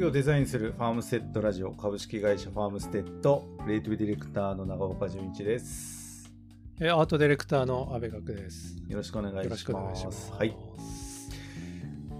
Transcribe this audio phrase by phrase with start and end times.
[0.00, 6.32] 業をデザインするファームステッドラジオ株式会社ファームステッドクリエイティブディレクターの長岡純一です。
[6.80, 8.78] えーアートディレクターの阿部学です。
[8.88, 10.32] よろしくお願いします。
[10.32, 10.56] はい。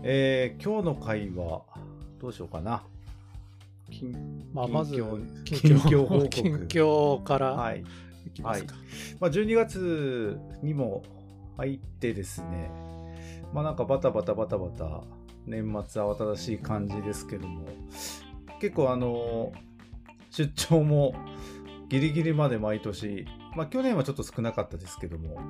[0.02, 1.62] えー今日の回は
[2.20, 2.82] どうしようかな。
[3.90, 4.12] 近
[4.52, 7.82] まあ、まず近況近況報告近況からはい。
[8.26, 8.74] いきますか。
[9.20, 11.02] まあ、12月にも
[11.56, 12.70] 入ってですね、
[13.52, 15.02] まあなんかバタバタバタバタ
[15.46, 17.66] 年末慌ただしい感じですけども、
[18.60, 19.52] 結構あの、
[20.30, 21.14] 出張も
[21.88, 25.40] ギリギリまで毎年、まあ去年はちょっと少なかったですけども、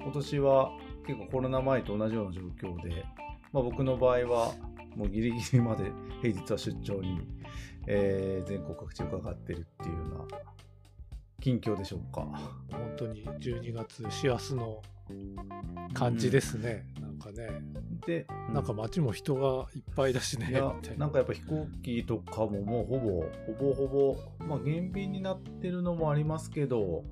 [0.00, 0.70] 今年は
[1.06, 3.04] 結構コロナ前と同じような状況で、
[3.52, 4.52] まあ僕の場合は
[4.94, 5.90] もうギリギリまで
[6.22, 7.20] 平日は出張に、
[7.86, 10.38] えー全国各地伺ってるっていうような
[11.40, 12.22] 近況でしょうか。
[12.70, 14.82] 本当に12月幸せの
[15.94, 16.86] 感じですね。
[17.00, 17.48] なんかね、
[18.06, 20.48] で、なんか街も人がいっぱいだしね。
[20.50, 20.52] い
[20.98, 27.04] なんかやっぱ飛行機とかももうほぼほぼほぼまあ減便になってるのもありますけど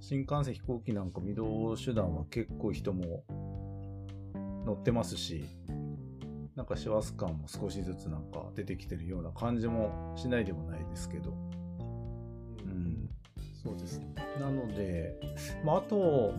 [0.00, 3.24] 新幹線飛行機なんか移動手段は結構人も
[4.66, 5.44] 乗ってますし
[6.56, 11.32] なんか師走感も少しずつなんか出てきてるような感じもしないでもないですけど
[12.64, 13.10] うん
[13.64, 14.14] そうですね。
[14.38, 15.18] なので、
[15.64, 16.34] まあ、あと、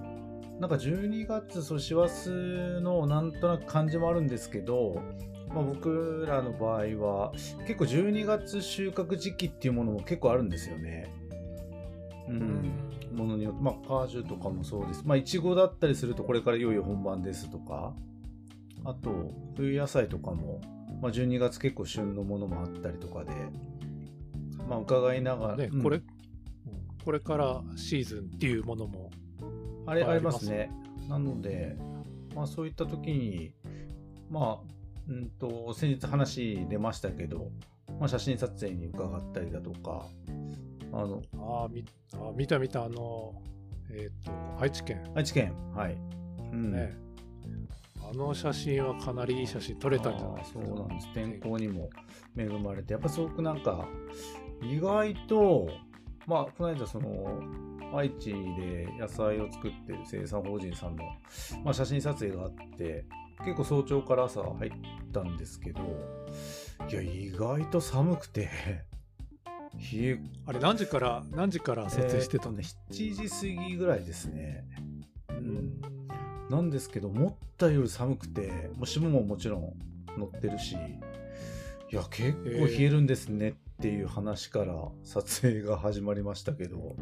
[0.59, 5.01] なんか12月、そう、師走のなんとなく感じもあるんですけど、
[5.49, 7.31] まあ、僕らの場合は、
[7.67, 11.13] 結構12月収穫時期っていうものも結構あるんですよね。
[12.27, 12.71] うん。
[13.13, 15.03] ものによって、まあ、カージュとかもそうです。
[15.05, 17.93] まあ、いちごだったりすると、これからいよいよ本番ですとか、
[18.83, 20.61] あと、冬野菜とかも、
[21.01, 23.31] まあ、12月結構旬のものもあったりとかで、
[24.67, 26.01] まあ、伺いながら、ね、うんこれ、
[27.03, 29.11] これからシーズンっていうものも、
[29.85, 30.71] あれありますね。
[31.07, 31.77] なので、
[32.35, 33.53] まあそういった時に、
[34.29, 34.71] まあ、
[35.07, 37.51] うんと、先日話出ましたけど、
[37.99, 40.07] まあ写真撮影に伺ったりだとか、
[40.91, 43.41] あの、あーみあー、見た見た、あの、
[43.91, 45.97] えっ、と、愛知県愛知県、はい。
[46.51, 46.71] うん。
[46.71, 46.97] ね、
[48.11, 50.59] あの写真はかなりいい写真撮れたんじゃないですか。
[50.63, 51.13] そうなんです。
[51.13, 51.89] 天候にも
[52.37, 53.87] 恵まれて、やっぱすごくなんか、
[54.61, 55.69] 意外と、
[56.27, 57.41] まあ、この間その、
[57.93, 61.03] 愛知で野菜を作ってる生産法人さんの、
[61.63, 63.05] まあ、写真撮影があって、
[63.39, 64.71] 結構早朝から朝入っ
[65.13, 65.81] たんですけど、
[66.89, 68.49] いや、意外と寒くて、
[69.93, 74.65] 冷え、あれ何時から何時から撮影してたの、えーとね、7時過ぎぐらいですね。
[75.29, 75.33] う。
[75.33, 75.81] うんん
[76.49, 79.73] なんですけど、思ったより寒くて、もう霜ももちろん
[80.17, 86.97] 乗ってるし、いや、結構冷えるんですねっていう話から撮影が始まりましたけど、こ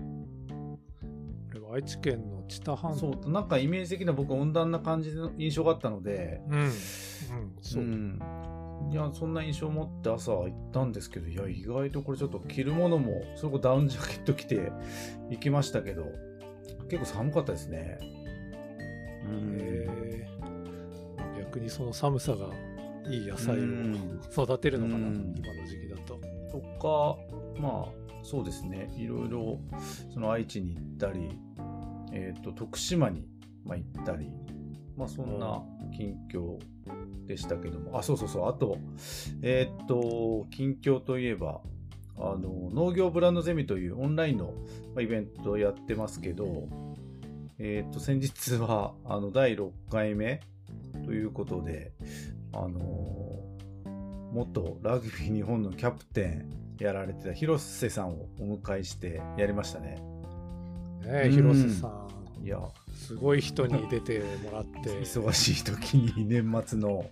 [1.54, 3.00] れは愛知県の知多半島。
[3.00, 6.72] そう、なんかイメージ的な僕温暖な感じの印象があったので、うん、うん、
[7.62, 8.20] そう、ん。
[8.92, 14.72] いや、そんな印象を持って朝行ったんですけど、いや、意外とこれちょっと着るものも、それこそダウンジャケット着て
[15.30, 16.06] 行きましたけど、
[16.90, 17.98] 結構寒かったですね。
[19.26, 19.58] うん。
[19.60, 21.40] えー。
[21.40, 22.50] 逆にその寒さが
[23.10, 24.20] いい野菜うん。
[24.38, 25.83] を育てるのかな、うん今の時期。
[25.83, 25.83] だ
[26.54, 26.60] と。
[26.60, 27.18] とか、
[27.60, 29.60] まあ、そうですね、いろいろ、
[30.14, 31.30] その愛知に行ったり、
[32.12, 33.28] えっ、と、徳島に、
[33.66, 34.30] まあ、行ったり、
[34.96, 35.64] まあ、そんな
[35.96, 36.60] 近況
[37.26, 38.78] でしたけども、あ、そうそうそう、あと、
[39.42, 41.62] えっ、と、近況といえば、
[42.18, 44.54] あの、農業ブランドゼミというオンラインの
[44.94, 46.68] まあイベントをやってますけど、
[47.58, 50.42] えっ、と、先日は、あの、第6回目
[51.06, 51.92] ということで、
[52.56, 53.53] あの
[54.34, 56.50] 元ラグビー日本のキャプテン
[56.80, 60.02] やられてた広瀬さんをお迎えしてやりましたね。
[61.06, 61.32] ねうん。
[61.32, 62.60] 広瀬さん、いや、
[62.96, 67.06] すごい人に出てもらって、 忙しい時に年末の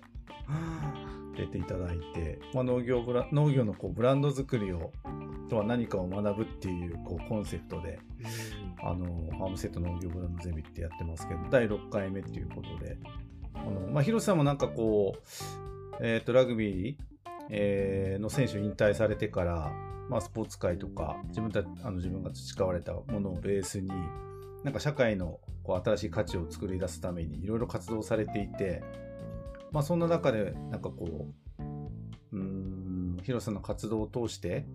[1.38, 4.92] 出ていただいて、まあ、農業ブラ農業のこうブランド作りを
[5.50, 8.00] とは何かを学ぶっていうこうコンセプトで
[8.82, 12.98] あのファームセット農業ブランドゼミってやってますけど第6回目っていうことで。
[13.53, 15.22] あの、まあ、広瀬さんもなんかこう、
[16.02, 16.96] えー、とラグビー、
[17.52, 19.74] えーの選手引退されてから、
[20.09, 23.92] まあ、スポーツ界とか自分たあの自分が培われたものをベースに
[24.64, 28.82] なんか社会のこう新しい価値を作り出すためにいろいろ活動されていて、
[29.72, 31.28] まあ、そんな中でなんかこ
[31.59, 34.66] ううん広さんの活動を通して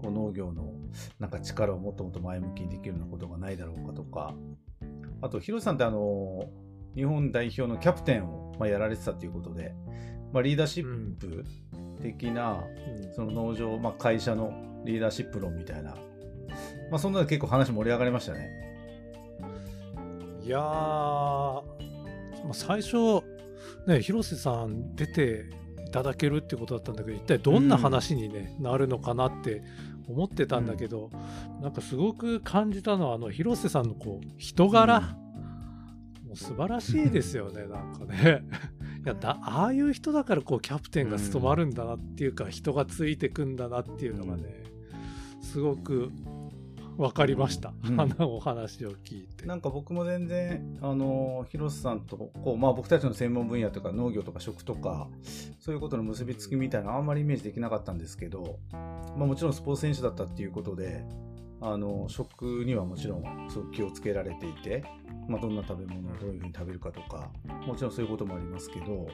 [0.00, 0.72] こう農業の
[1.18, 4.34] なんか力をもっともっと前向きにできるようなことがないだろうかとか
[5.20, 6.48] あと広瀬さんってあの
[6.94, 9.74] 日本代表のキャプテンを、まあ、やられてたということで、
[10.32, 11.44] まあ、リーダーシップ
[12.02, 13.14] 的な、うん。
[13.14, 14.52] その農場、まあ、会社の
[14.84, 15.94] リーダーシップ論みたいな、
[16.90, 18.50] まあ、そんなの結構話盛り上がりましたね。
[20.42, 21.62] いやー、ま
[22.50, 23.22] あ、最初、
[23.86, 25.46] ね、広瀬さん出て
[25.86, 29.62] いただけるってことだったんだけど一体どんな話に、ねなるのかなって
[30.06, 31.10] 思ってたんだけど、
[31.62, 35.00] なんかすごく感じたのはあの広瀬さんのこう人柄、
[36.26, 38.42] もう素晴らしいですよねなんかね。
[39.04, 44.64] いやだああいう人だからこうキャプテンが務まるんだなっていうか、人がついてくんだなっていうのがね、
[45.42, 46.10] すごく
[46.96, 48.00] 分かりました、うん。
[48.00, 49.44] あのお話を聞いて。
[49.46, 55.08] なんか僕も全然あの広瀬さんとこう、まあ、僕たちの専門分野とか農業とか食とか
[55.60, 61.04] そういうことの結びつきみたいなのあんまりイメージできなかったんですけど、まあ、もちろんスポーツ選手だったっていうことで
[61.60, 64.84] あの食にはもちろんすごく気をつけられていて、
[65.28, 67.30] まあ、どんな食べ物をどういうふうに食べるかとか
[67.66, 69.06] もちろんそういうこともありますけど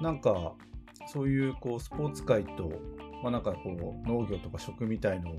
[0.00, 0.54] なんか
[1.06, 2.72] そういうこうスポーツ界と、
[3.22, 5.36] まあ、なんかこう農業とか食みたいのを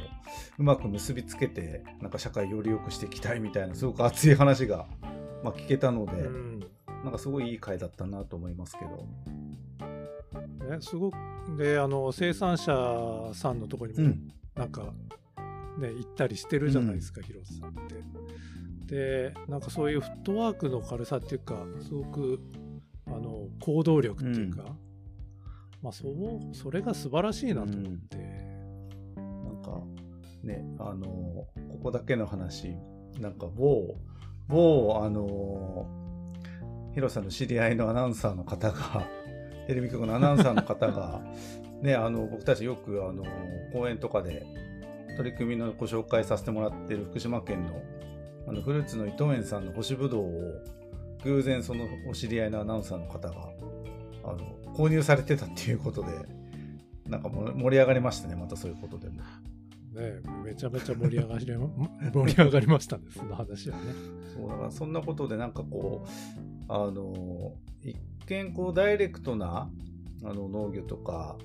[0.59, 4.87] うまく結びつけてなんか社会より良くしていきたいみたいなすごく熱い話が、
[5.43, 6.55] まあ、聞けたので、うん
[7.05, 9.07] なんかすごいいい回だったなと思いますけど。
[10.67, 11.15] ね、すごく
[11.55, 14.91] であの生産者さんのところにもうんなんか、
[15.79, 17.95] ね行ったりしてるじゃないですか、広瀬さんって。
[18.85, 22.39] でなんかそういうフットワークの軽さっていうかすごく
[23.07, 24.63] あの行動力っていうか、
[25.81, 28.17] まあそうそれが素晴らしいなと思って、
[29.17, 29.81] なんか
[30.43, 31.47] ねあのこ
[31.83, 32.75] こだけの話。
[33.19, 33.95] なんか某
[34.47, 35.87] 某あの
[36.93, 39.07] ヒロさんの知り合いのアナウンサーの方が
[39.67, 41.21] テレビ局のアナウンサーの方が
[41.81, 43.23] ねあの僕たちよくあの
[43.73, 44.45] 講演とかで
[45.15, 47.81] 取り組みのご紹介させてもらってる福島県の
[48.47, 50.75] あのフルーツの伊藤園さんの干しぶどうを
[51.23, 53.35] 偶然そのお知り合いのアナウンサーの方が
[54.23, 54.37] あの
[54.75, 56.09] 購入されてたっていうことで
[57.07, 59.15] なんかも盛り上がりましたねまたそういうことでも。
[59.95, 61.45] ね、めちゃめちゃ盛り上がり
[62.13, 63.83] 盛り上がりましたねその話はね。
[64.35, 66.09] そうだからそんなことでなんかこう
[66.67, 69.69] あの一見こうダイレクトな
[70.23, 71.37] あの農業とか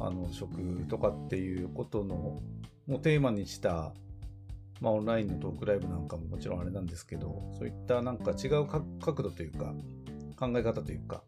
[0.00, 2.40] あの食とかっていうことの
[2.90, 3.94] もうテーマにした、
[4.80, 9.72] まあ、オンラインのトークライブなんかももちろんあれなんですけどそういったなんか違うか角度というか
[10.38, 11.22] 考え方というか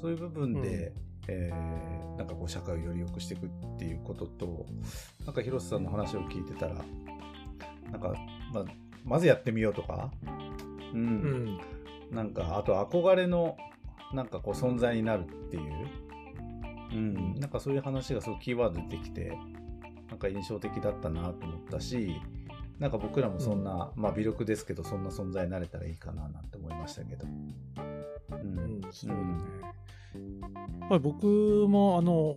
[0.00, 0.92] そういう部分で、
[1.28, 4.66] えーなんかこう社会をより良くしていくっていうことと
[5.24, 6.74] なんか広瀬さんの話を聞いてたら
[7.92, 8.12] なんか、
[8.52, 8.64] まあ、
[9.04, 10.10] まずやってみようとか、
[10.92, 11.00] うん。
[11.00, 11.60] うん。
[12.10, 13.56] なんかあと憧れの
[14.12, 15.86] なんかこう存在になるっていう、
[16.92, 19.38] うん、なんかそういう話がすごくキーワード出てきて
[20.18, 22.20] なんか印象的だったなと思ったし
[22.80, 27.26] なんか僕らもそんな、まあ微力ですけどそんな存在になれたらいいかななんて思いましたけど。
[27.26, 29.22] うんうん、そうだね。
[30.80, 32.36] やっぱり僕もあの、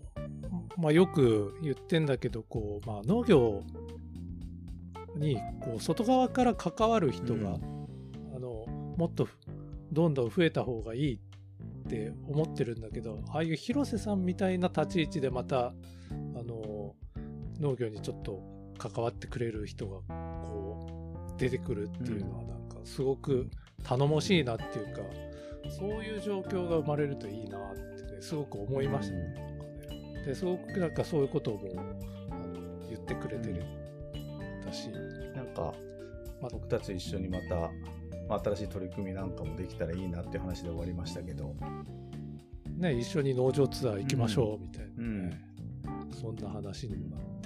[0.77, 3.63] まあ、よく言ってんだけどこう、まあ、農業
[5.15, 7.87] にこう外側から関わる人が、うん
[8.35, 8.65] あの
[8.97, 9.27] もっと
[9.91, 15.73] どんどん増えた方がいいって思ってるんだけどああいう広瀬さんみたいな立ち位置でまた
[17.61, 18.41] 農業にちょっと
[18.77, 19.99] 関わってくれる人が
[20.43, 20.79] こ
[21.37, 23.49] う出てくるっていうのはなんかすごく
[23.83, 25.01] 頼もしいなっていうか、
[25.69, 29.23] そういう状況が生まれるといいなってねすごく思いましたね。
[29.23, 29.43] なんか
[29.93, 31.71] ねですごくなんかそういうことをもう
[32.31, 33.63] あの言ってくれてる
[34.65, 34.89] だし、
[35.35, 35.73] なんか
[36.41, 37.55] ま僕たちと一緒にまた、
[38.27, 41.55] まあ新しい取り組みなんかもできたらいいなっていう話で終わりましたけど、
[42.77, 45.39] ね、一緒に農場ツアー行きましょうみたいなうんね、
[46.19, 47.40] そんな話にもなって。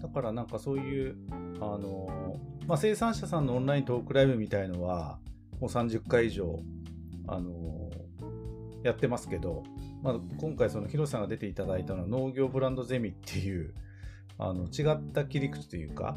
[0.00, 1.16] だからなんかそういう、
[1.60, 5.18] あのまあ、生産者さんのオンライントークライブみたいのは
[5.60, 6.62] もう30回以上、
[7.28, 7.90] あの
[8.82, 9.62] やってますけど、
[10.02, 13.74] まあ、今回その広瀬さんが出ていただいたのは農業ブランドゼミっていう
[14.38, 16.16] あの違った切り口というか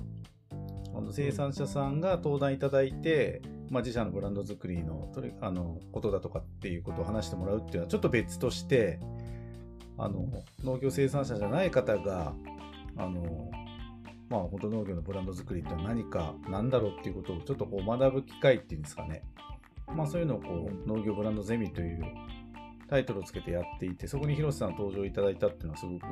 [0.96, 9.00] あの生産者さんが登壇いただいて、まあ、自社のブランド作りのとあのことだとかっていうことを話してもらうっていうのはちょっと別として
[9.98, 10.25] あの
[10.63, 12.34] 農業生産者じゃない方が
[12.96, 13.52] あの
[14.34, 19.22] まあ本当農業のブランド作りって何か何だろうっていうことをちょっとこう学ぶ機会っていうんですかね。
[19.96, 22.04] まあそういうのをこう農業ブランドゼミという
[22.90, 26.06] タイトルをつけてやっていてそこに広瀬さん登場いただいたっていうのはすごく、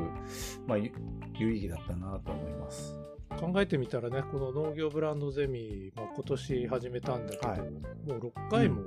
[0.68, 0.92] まあ、有
[1.40, 2.96] 有意義だったなと思います。
[3.40, 7.60] 考えてみたらねこの農業ブランドゼミ、まあ、今年始めたんだけど、はい。
[7.60, 7.66] も
[8.08, 8.84] う6回も、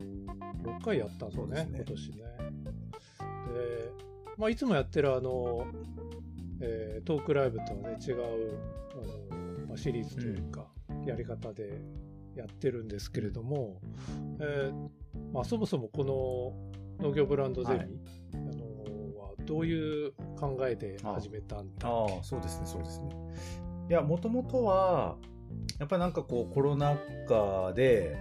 [0.00, 1.70] 6回やったんだねね。
[1.76, 2.16] 今年ね。
[2.16, 3.92] で、
[4.38, 5.66] まあ、いつもやってるあの、
[6.60, 8.58] えートークライブとはね違う
[8.92, 10.66] あの、まあ、シリーズというか、
[11.06, 11.80] やり方で
[12.36, 13.80] やってるんですけれども、
[14.40, 16.04] えーまあ、そもそもこ
[17.00, 17.88] の農業ブランドゼミ、はい。
[18.34, 23.08] あのはどういう考えで始めたんだああそうですねそうですね。
[23.88, 25.16] いやもともとは
[25.78, 28.16] やっぱりなんかこうコロナ禍で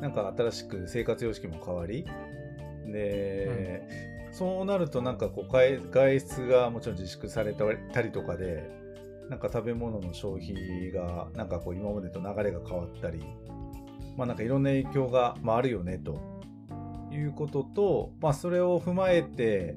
[0.00, 2.04] なんか新しく生活様式も変わり
[2.86, 4.09] で、
[4.40, 8.70] そうなるとなんかこう外出がもちろん自粛されたりとかで
[9.28, 13.22] なんか食べ物の消費がなんかこう今までと流れが変わったり
[14.16, 16.18] まあなんかいろんな影響が、まあ、あるよねと
[17.12, 19.76] いうことと、まあ、それを踏まえて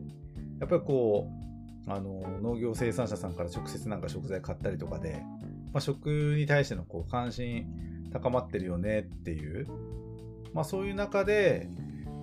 [0.61, 1.27] やっぱりこ
[1.85, 5.23] うあの農業生産者さんから直接なんか食材買ったりとかで、
[5.73, 7.65] まあ、食に対してのこう関心
[8.13, 9.67] 高まってるよねっていう、
[10.53, 11.67] まあ、そういう中で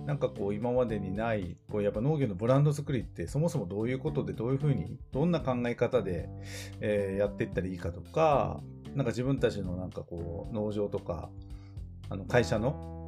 [0.05, 6.29] なんかこう今までにないこうやっぱ農業のブランド作りってそもそもどういうことでどういうふうにどんな考え方で、
[6.79, 8.61] えー、やっていったらいいかとか
[8.95, 11.29] なんか自分たちのなんかこう農場とか
[12.09, 13.07] あの会社の、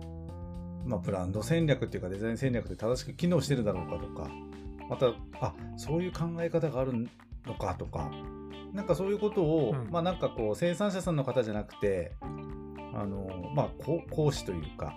[0.86, 4.30] まあ、ブランド戦略っていうかデザイン戦略で正しく機能してるだろうかとか
[4.90, 6.94] またあそういう考え方がある
[7.46, 8.12] のかとか
[8.72, 12.14] なんかそういうことを、うん、まあなんかこう生産者さんの方じゃなくて
[12.94, 13.70] あのまあ
[14.12, 14.96] 講師というか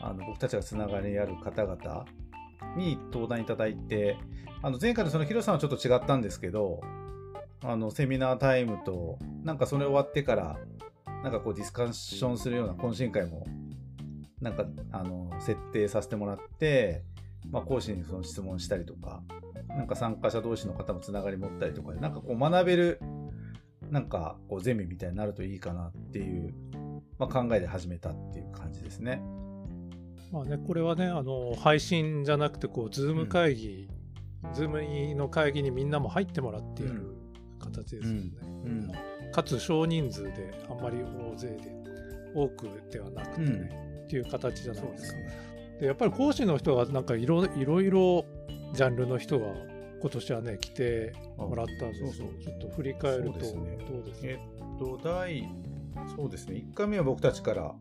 [0.00, 2.06] あの僕たちがつながりある方々
[2.76, 4.16] に登壇いただいて
[4.62, 6.80] あの前回のそのヒロさんはちょっと違ったんですけど
[7.62, 10.58] あのセミナータイムとなんかそれ終わってから
[11.22, 13.46] なんかこうディスカッションするような懇親会も
[14.40, 17.02] なんかあの設定させてもらって、
[17.50, 19.22] まあ、講師にその質問したりとか
[19.68, 23.00] なんか参加者同士の方もつながり持ったりとかでなんかこう学べる
[23.90, 26.54] なんかこうゼミみたいになるといいかなっていう、
[27.18, 29.22] まあ、考えで始めたっていう感じですね。
[30.30, 33.88] まあね、これはね、あの配信じゃなくて、こう、 Zoom 会議、
[34.44, 37.16] うん、ズームの会議にみんなも入ってもらっている
[37.58, 38.30] 形ですよね。
[38.42, 38.90] うん、
[39.24, 41.78] うん、かつ少人数で、あんまり大勢で、
[42.34, 43.46] 多くではなくてね、
[44.00, 45.18] うん、っていう形じゃないですか。
[45.80, 48.24] でやっぱり講師の人が、なんかいろいろいろ
[48.74, 49.46] ジャンルの人が
[50.00, 52.42] 今年はね、来てもらったんですそうそう。
[52.42, 53.78] ちょっと振り返ると、どうですか、ね、
[54.22, 54.34] え
[54.76, 55.48] っと、第、
[56.14, 57.74] そうですね、1回目は僕たちから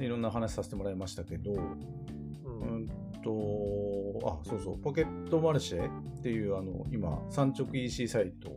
[0.00, 2.88] いろんな話させてもらいましたけど、うん、うん
[3.22, 8.50] と、あ、そうそう、ポケットマルシェっていう、あの、今、産直 EC サイト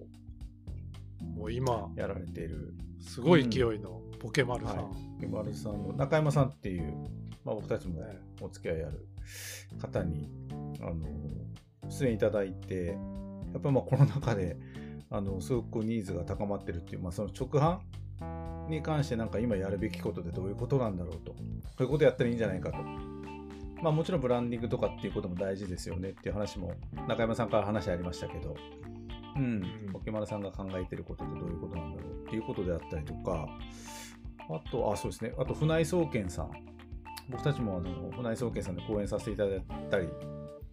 [1.38, 2.74] もう今、やられている。
[3.00, 4.75] すごい勢いのポケマルさん。
[4.77, 6.94] うんはい、ポケマルさんの中山さんっていう、
[7.46, 8.01] まあ、僕たちも
[8.41, 9.08] お付き合いある
[9.79, 10.27] 方に、
[10.82, 11.06] あの、
[11.89, 12.86] 出演いただいて、
[13.53, 14.58] やっぱりまあコロナ禍で、
[15.10, 17.79] あの、すごくニーズが高まってるっていう、まあ、その直販
[18.69, 21.31] に関してなんか今やるべきことでどういうことなんだろうと。
[21.31, 21.38] こ
[21.79, 22.77] ういうことやったらいいんじゃないかと。
[23.81, 26.74] まあもちろんブランディングとかっていうことも大事ですよねっていう話も
[27.07, 28.55] 中山さんから話ありましたけど、
[29.36, 33.47] うん、ポケマルさんが考えてることってどういうことなんだろうっていうことであったりとか、
[34.50, 36.51] あと、あ、そうですね、あと船井総研さん。
[37.29, 40.07] 僕たちもあの船井総研さんで講演させていただいたり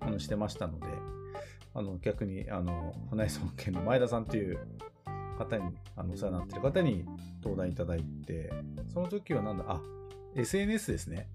[0.00, 0.86] あのしてましたので、
[1.74, 4.58] あの逆にあの船井総研の前田さんっていう
[5.34, 5.64] 方に、
[5.96, 7.04] あの、お世話になってる方に
[7.42, 8.52] 登壇いただいて、
[8.92, 9.80] その時はなんだ、あ、
[10.34, 11.28] SNS ですね。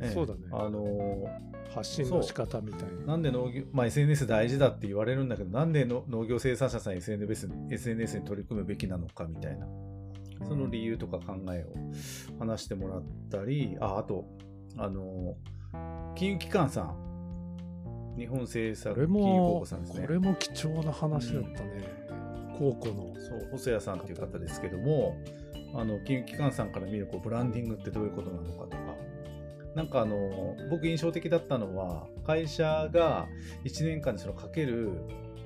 [0.00, 0.40] えそうだね。
[0.52, 3.06] あのー、発信の仕方みたいな。
[3.06, 9.66] なんで農業、まあ SNS 大事だって言われるんだけど、なんでの農業生産者さん SNS, SNS に取り組むべきなのかみたいな、
[10.46, 14.26] その理由とか考えを話してもらったり、あ、あと、
[14.76, 20.06] あのー、金融機関さん、日本政策金融公庫さんですね。
[20.06, 21.98] これも貴重な話だったね。
[21.98, 22.03] うん
[22.58, 25.16] 高校のそう細谷さんっていう方ですけども
[25.74, 28.76] あの金融機関さんから見るこうブランディングってどういうことなのかとか
[29.74, 33.26] なんかあの僕印象的だったのは会社が
[33.64, 34.90] 1年間でそのかける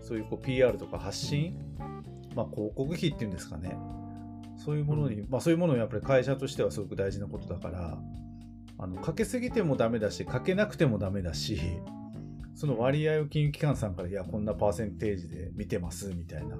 [0.03, 1.59] そういうこう PR とか発信、
[2.35, 3.77] まあ、広告費っていうんですかね。
[4.57, 7.99] そういうものに、まあ、そういうものをやっぱり会社としてはすごく大事なことだから
[8.77, 11.61] あのかけすぎてもダメだしかけなくてもダメだし
[12.55, 16.57] その割合を金融機関さんからいやこんなパーセンテージで見てますみたいな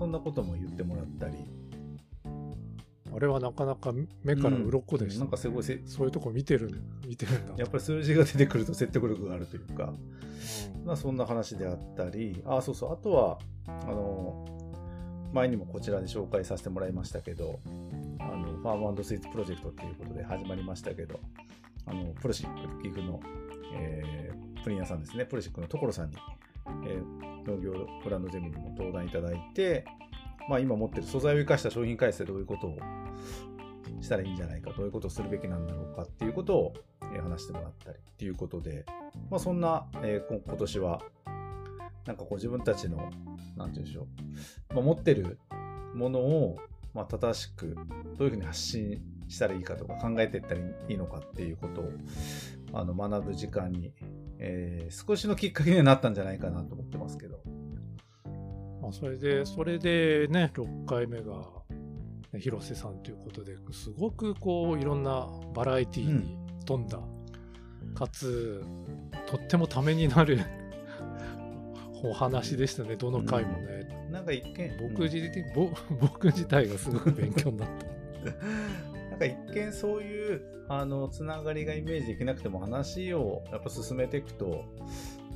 [0.00, 1.36] そんなことも言ってもらったり。
[3.14, 3.92] あれはなかなか
[4.24, 5.14] 目から鱗でした、ね。
[5.14, 6.70] うん、なんかすごいそういうとこ見てる
[7.06, 7.54] 見てるんだ。
[7.58, 9.92] やっぱり数字が出てくると説得力があるというか、
[10.74, 12.42] うん、まあそんな話であったり。
[12.46, 12.94] あそうそう。
[12.94, 14.46] あとはあの
[15.34, 17.60] 前にもこちらで紹介させてもらいましたけど
[18.18, 21.20] あのファームスイーツプロジェクトっていうことで始まりましたけど
[21.84, 23.20] あのプロシック岐阜の、
[23.74, 25.26] えー、プリン屋さんですね。
[25.26, 26.16] プロシックの所さんに
[26.86, 27.72] えー、農業
[28.02, 29.84] ブランドゼミにも登壇いただいて、
[30.48, 32.78] まあ、今持ってる素材を生かした商品開発でどういうことを
[34.00, 38.84] したらいいんじゃないか、どういうことをするべきなんだろうかっていうことを、えー、話してもらったりっていうことで、
[39.30, 41.02] まあ、そんな、えー、今年は、
[42.06, 43.14] なんかこう自分たちの、なんて
[43.56, 44.06] 言うんでしょ
[44.70, 45.38] う、まあ、持ってる
[45.94, 46.58] ものを、
[46.94, 47.76] まあ、正しく
[48.16, 51.92] どういうふうに発信したらいいかとか考えていったらいいのかっていうことを
[52.72, 53.92] あの学ぶ時間に
[54.42, 57.40] えー、少しのきっかけにはなったんじゃないかなと思ってますけど。
[58.82, 61.46] まあ、それで、それでね、6回目が、
[62.32, 68.64] ね、広瀬さんということで、すごくこう、いろんなバラエティーに富んだ、うん、かつ
[69.26, 70.38] とってもためになる
[72.02, 77.86] お話でしたねどの回もね、うん、なんか一見僕自,、うん、僕自体がすごく勉強になった
[79.20, 84.64] か一見そういうあのつながりがイメージできなくても話をやっぱ進めていくと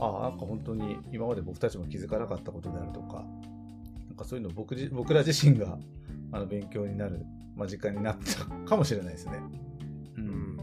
[0.00, 3.24] ああなんか本当に今まで僕たちも気づかなかったことであるとか
[4.08, 5.78] なんかそういうの僕僕ら自身が
[6.32, 7.20] あの勉強になる
[7.56, 9.40] 間近になったかもしれないですね。
[10.16, 10.58] うん、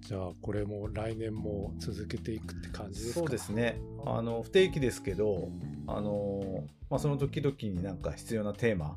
[0.00, 3.20] じゃあこれも来年も続けていくって感じですか？
[3.20, 3.80] そうですね。
[4.04, 5.48] あの不定期ですけど
[5.88, 8.96] あの、まあ、その時々になんか必要なテーマ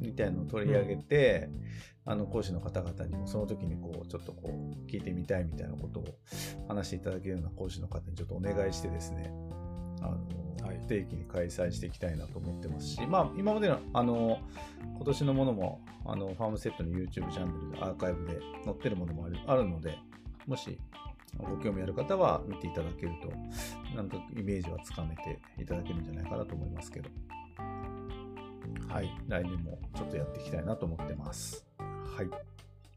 [0.00, 1.64] みたいのを取り上げて、うん、
[2.06, 6.04] あの講師の方々にもその時にこうちょっとこう聞いてみたいみたいなことを
[6.68, 9.32] 話していただけるような講師の方にちょっとお願いしてですね
[10.02, 14.38] あの、はい、不定期に開催していきたいなと思ってますし、まあ、今までのあの
[14.96, 19.96] 今年のものもあのファームセットの YouTube チャンネルでアーカイブで載ってるものもあるあるので
[20.46, 20.78] もし
[21.38, 23.32] ご興味ある方は見ていただけると
[23.96, 27.08] なんかイメージはつかめていただけるんじゃないかなと思いますけど。
[28.88, 31.66] はい、来年もちょっとやっていきたいなと思ってます。
[32.14, 32.28] はい。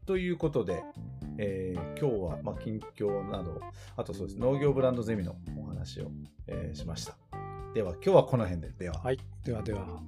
[0.06, 0.84] ということで、
[1.38, 3.60] えー、今日は、ま近況など、
[3.96, 6.12] あとそうです、農業ブランドゼミのお話を、
[6.46, 7.16] えー、しました。
[7.74, 8.70] では、今日はこの辺で。
[8.78, 8.94] では。
[9.02, 9.18] はい。
[9.44, 10.00] ではでは。